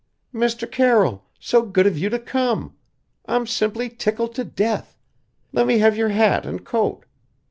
[0.33, 0.65] "Mr.
[0.71, 2.75] Carroll so good of you to come.
[3.27, 4.97] I'm simply tickled to death.
[5.53, 7.05] Let me have your hat and coat.